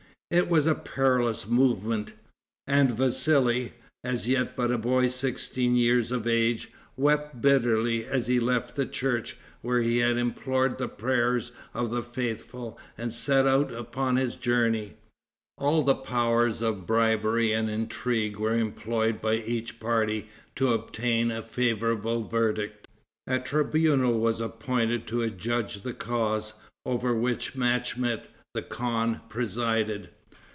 It 0.33 0.47
was 0.49 0.65
a 0.65 0.75
perilous 0.75 1.45
movement, 1.45 2.13
and 2.65 2.91
Vassali, 2.95 3.73
as 4.01 4.29
yet 4.29 4.55
but 4.55 4.71
a 4.71 4.77
boy 4.77 5.09
sixteen 5.09 5.75
years 5.75 6.09
of 6.09 6.25
age, 6.25 6.71
wept 6.95 7.41
bitterly 7.41 8.05
as 8.05 8.27
he 8.27 8.39
left 8.39 8.77
the 8.77 8.85
church, 8.85 9.35
where 9.61 9.81
he 9.81 9.97
had 9.97 10.17
implored 10.17 10.77
the 10.77 10.87
prayers 10.87 11.51
of 11.73 11.89
the 11.91 12.01
faithful, 12.01 12.79
and 12.97 13.11
set 13.11 13.45
out 13.45 13.73
upon 13.73 14.15
his 14.15 14.37
journey. 14.37 14.95
All 15.57 15.83
the 15.83 15.95
powers 15.95 16.61
of 16.61 16.87
bribery 16.87 17.51
and 17.51 17.69
intrigue 17.69 18.37
were 18.37 18.55
employed 18.55 19.19
by 19.19 19.33
each 19.33 19.81
party 19.81 20.29
to 20.55 20.71
obtain 20.71 21.29
a 21.29 21.41
favorable 21.41 22.25
verdict. 22.25 22.87
A 23.27 23.37
tribunal 23.39 24.17
was 24.17 24.39
appointed 24.39 25.07
to 25.07 25.23
adjudge 25.23 25.83
the 25.83 25.91
cause, 25.93 26.53
over 26.85 27.13
which 27.13 27.53
Machmet, 27.53 28.29
the 28.53 28.61
khan, 28.61 29.19
presided. 29.27 30.07